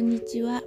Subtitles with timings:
[0.00, 0.62] んにちは。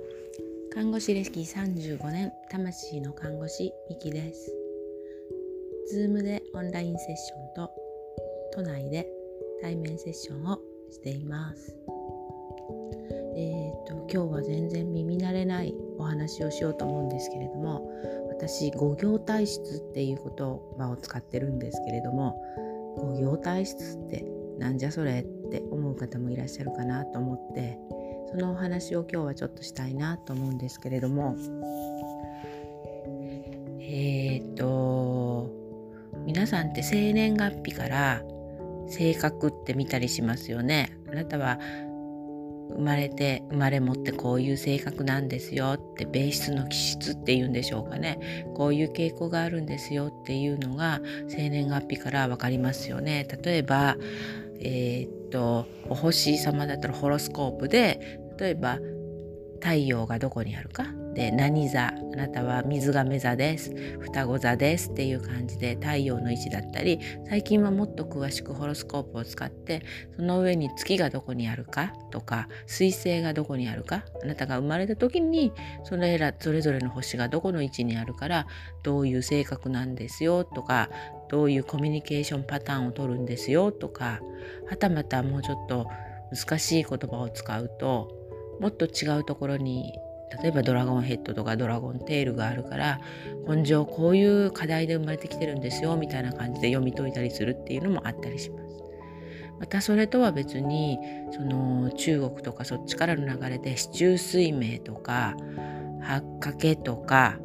[0.72, 4.54] 看護師歴35年魂の看護師ミキです。
[5.92, 7.72] ズームでオンラインセッションと
[8.54, 9.10] 都内で
[9.60, 10.60] 対面セッションを
[10.92, 11.76] しています。
[13.36, 17.90] えーと今日は全然耳慣れないお話をしようと思うんですけれども
[18.30, 20.48] 私五行体質っていう言
[20.78, 22.40] 葉を使ってるんですけれども
[22.98, 24.24] 五行体質って
[24.60, 27.80] なんじゃそれって思う方もいらっしゃるかなと思って
[28.32, 31.36] そのお話を今日はちょっとしたいなと思うんですけれども。
[33.80, 35.50] えっ、と
[36.26, 38.24] 皆さんって生年月日から
[38.88, 40.98] 性格って見たりしますよね。
[41.12, 41.60] あなたは
[42.76, 45.74] 生まれて生まれ持ってこういう性格なんですよ。
[45.78, 48.48] ってベースの気質っていうんでしょうかね。
[48.56, 53.28] こういう傾向があるんですよっていうのが生年月日から分かりますよね。
[53.44, 53.98] 例えば
[54.60, 58.78] えー、っとお星様だったらホロスコープで例えば
[59.62, 60.86] 太陽がどこにあるか。
[61.14, 61.88] で何座。
[61.88, 63.74] あなたは水亀座です。
[64.02, 64.90] 双子座です。
[64.90, 69.84] っていう感じで太陽の位置だったり最近はもっと詳しくホロスコープを使って
[70.18, 71.94] その上に月がどこにあるか。
[72.12, 74.04] とか水星がどこにあるか。
[74.22, 75.54] あなたが生まれた時に
[75.86, 78.48] それらそれぞれの星がどこの位置にあるから
[78.84, 80.44] どういう性格なんですよ。
[80.44, 80.90] とか
[81.30, 83.72] どういうコミュニケーションパターンを取るんですよ。
[83.72, 84.20] とか
[84.70, 85.88] はたまたもうちょっと
[86.34, 88.23] 難しい言葉を使うと
[88.60, 89.94] もっと違うところに
[90.42, 93.00] 例えばドラゴンヘッドとかドラゴンテールがあるから
[93.46, 98.64] 本性こういう課題で生まれてきてるんですよみたいな感じで読み解いたりするっていうのもあったりします。
[99.60, 100.98] またそれとは別に
[101.32, 105.36] その中国とかそっちからの流れで四柱推命とか
[106.02, 107.40] 八掛とか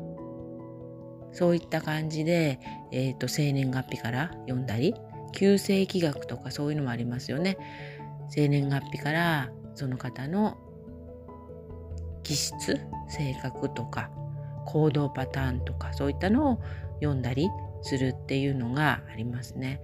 [1.33, 2.59] そういった感じで、
[2.91, 4.95] えーと、生年月日から読んだり
[5.33, 7.57] 旧世紀学とかそういうのもありますよね。
[8.31, 10.57] 生年月日からその方の
[12.29, 12.79] 気質
[13.09, 14.11] 性格とか
[14.67, 16.63] 行動パターンとかそういったのを
[17.01, 17.49] 読んだり
[17.81, 19.81] するっていうのがありますね。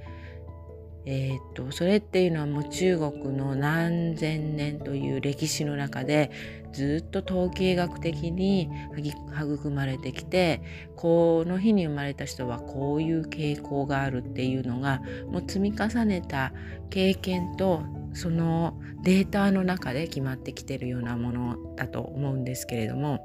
[1.06, 6.30] えー、っとそれっていうのはもう中国の何千年という歴史の中で
[6.72, 10.62] ずっと統計学的に育まれてきて
[10.96, 16.54] この日に生まれた人はこういう傾向があるっていうのがもう積み重ねた
[16.88, 17.82] 経験と
[18.14, 23.20] そのデータの中で決まってきてるようなものだと思うんですけれども、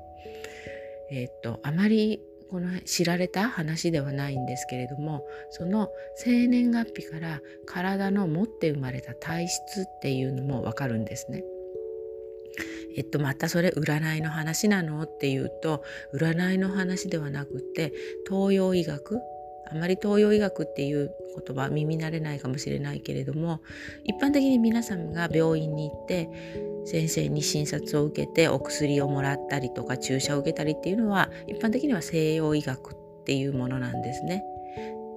[1.12, 11.44] え、っとあまりこの知られた話ではないんですけれどもその生年月日から体の持って生まれた体質っていうのもわかるんですね。
[12.98, 15.04] えっと、またそれ占いの話なの？
[15.04, 15.84] っていうと
[16.14, 17.94] 占いの話ではなくて
[18.28, 19.20] 東洋医学
[19.72, 21.12] あまり東洋医学っていう
[21.46, 23.62] 言葉耳慣れないかもしれないけれども
[24.04, 26.30] 一般的に皆さんが病院に行って
[26.86, 34.44] 先生に診察を受けてお薬をもらったりとか注射を受けたりっていうのは一般的には西洋医学っていうものなんですね。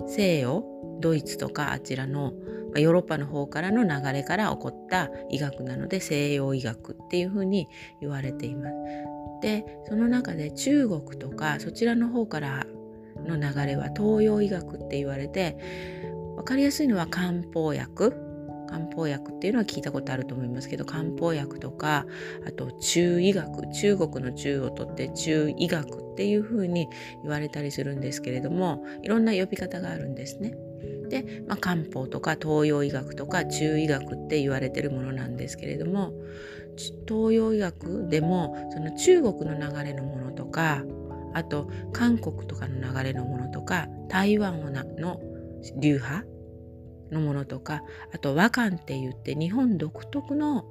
[0.07, 0.65] 西洋
[1.01, 2.33] ドイツとかあちらの
[2.77, 7.69] ヨーロッパの方からの流れから起こった医学なので西洋医学っていうふうに
[8.01, 8.75] 言われています。
[9.43, 12.67] でその中で中国とかそちらの方から
[13.23, 15.57] の流れは東洋医学って言われて
[16.37, 18.15] 分かりやすいのは漢方薬
[18.73, 22.07] 漢方薬っていうのは聞いたことあると思いますけど漢方薬とか
[22.47, 26.89] あと中医学中国の中を取って中医学っていうふうに
[27.23, 30.55] 言われたりするんですけれどもいろんな呼び方があるんですね。
[31.11, 36.15] で、まあ、漢方とか東洋医学とか中医学って言われてるものなんですけれども
[37.07, 40.83] 東洋医学でもその中国の流れのものとか
[41.35, 44.61] あと韓国とかの流れのものとか台湾
[44.99, 45.21] の
[45.77, 46.25] 流派
[47.11, 47.83] のものとか
[48.15, 50.65] あと和漢って言って日本独特の、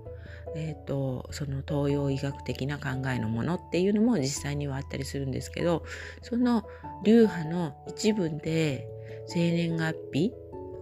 [0.56, 5.84] えーと、その東洋医学的な考えのものっていうのも実際にはあったりするんですけど
[6.22, 6.64] その
[7.06, 8.88] 流派の一部で
[9.28, 10.34] 生年月日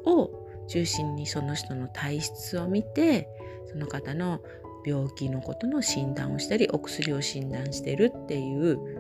[0.06, 0.32] を
[0.68, 3.28] 中心にその人の体質を見て
[3.72, 4.42] その方の
[4.86, 8.99] 病気のことの診断をしたりお薬を診断してるっていう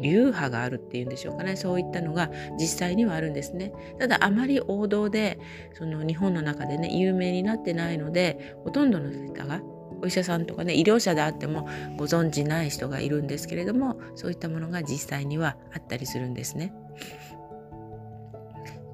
[0.00, 5.38] 流派があるっていうんでしょうかねそういったのが実際にはあるんですねただあまり王道で
[5.74, 9.60] その日本の中でね有名になってないのでほとんどの方が
[10.02, 16.74] お医者さんとかね医療者であってもご存じない人がいるんですけれどもそういったものが実際にはあったりするんですね。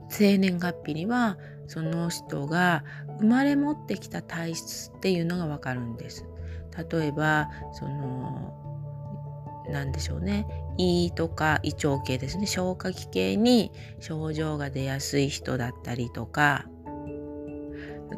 [0.09, 2.85] 生年月日にはその人が
[3.19, 6.27] 生まれ持ってきた体質っていうのがわかるんです。
[6.91, 8.72] 例えばその
[9.71, 10.47] 何でしょうね。
[10.79, 12.47] 胃とか胃腸系ですね。
[12.47, 13.71] 消化器系に
[14.01, 16.67] 症状が出やすい人だったりとか。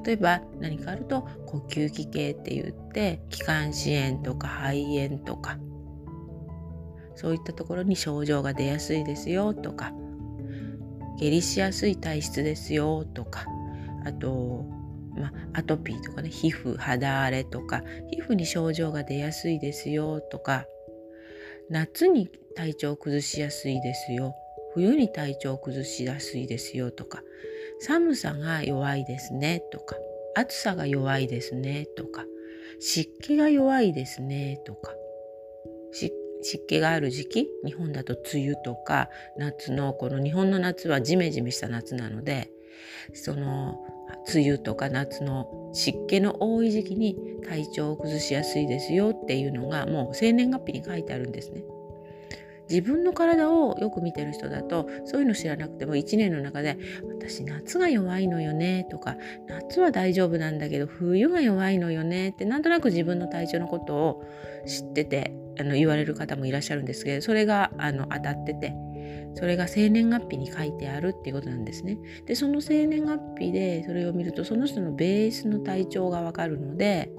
[0.05, 5.58] 例えば何かあると呼吸器系って言って気管支炎とか肺炎とか。
[7.17, 9.93] そういったところに症状が出やすいですよとか。
[11.19, 13.47] 下痢しやすい体質ですよとか。
[14.05, 14.67] あと、
[15.17, 16.29] まあ、アトピーとかね。
[16.29, 17.82] 皮膚肌荒れとか。
[18.11, 20.67] 皮膚に症状が出やすいですよとか。
[21.70, 24.34] 夏に体調を崩しやすいですよ。
[24.75, 27.22] 冬に体調を崩しやすいですよとか
[27.81, 29.96] 寒さが弱いですねとか
[30.34, 32.25] 暑さが弱いですねとか
[32.81, 34.93] 湿気が弱いですねとか
[35.93, 36.12] 湿
[36.66, 39.08] 気がある時期日本だと梅雨とか
[39.38, 42.50] 夏のこの日本の夏はジメジメした夏なので
[43.12, 43.78] その
[44.32, 47.17] 梅雨とか夏の湿気の多い時期に
[47.47, 51.65] 体調を崩しやすいですよっていうのがもう生年月日に書いてあるんですね。
[52.69, 56.79] 自分の体をよく見てる人だとそういうの知らなくても1年の中で
[57.19, 59.17] 私夏が弱いのよねとか
[59.47, 64.25] 夏は大丈夫なんだけど冬が弱いのよねってなんとなく自分の体調のことを
[64.67, 68.75] 知っててあの言われる方もいらっしゃるんですけどそれがあの当たってて
[69.35, 71.99] それが生年月日に書いてあるっていうことなんですね。
[72.27, 77.11] でその生年月日でそれを見るとその人のベースの体調がわかるので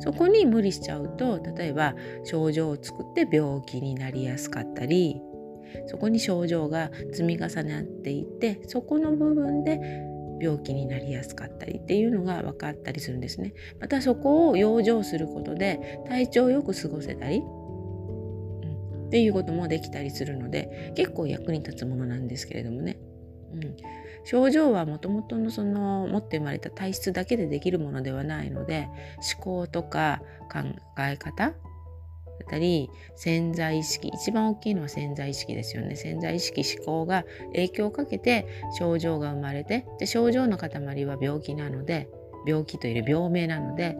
[0.00, 1.94] そこに無理しちゃうと例えば
[2.24, 5.20] 症状を作って病気になりやすかったり
[5.86, 9.80] そこに症状が積み重なっていてそこの部分で
[10.40, 13.54] 病気になりやすかったりっていうのが分かったりするんですね。
[13.80, 17.42] またそこを養生することで体調をよく過ごせたり、
[19.06, 22.98] っていうこともできたりするので結構役に立つものなんですけれどもね。
[23.54, 23.76] うん、
[24.24, 28.88] 症状はもともとのその持って生まれた体質だけでできるものではないので
[29.36, 30.22] 思考とか
[30.52, 30.60] 考
[30.98, 31.54] え方だっ
[32.48, 38.46] たり潜在意識一番大きいのは潜在意識ですよね潜在意識思考が影響をかけて
[38.76, 42.08] 症状が生まれてで症状の塊は病気なので
[42.46, 43.96] 病気というより病名なので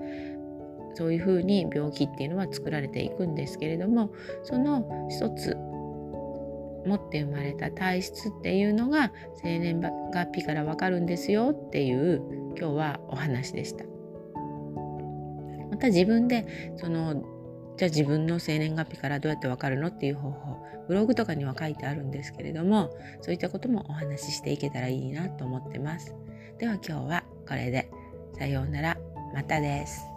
[0.94, 4.10] そういうふうに病気っていうのは作られていくんですけれども
[4.42, 5.56] その一つ
[6.86, 9.12] 持って生まれた体質っていうのが
[9.42, 12.22] 生年月日からわかるんですよっていう
[12.58, 13.84] 今日はお話でした。
[15.70, 17.14] また自分でその
[17.76, 22.90] じゃあ自分の生年月日からどうやってわかるのっていう方法ブログとかには書いてあるんですけれども
[23.22, 26.14] そういったこともお話ししていけたらいいなと思ってます。
[26.58, 27.90] では今日はこれで
[28.38, 28.98] さようなら
[29.34, 30.13] またです。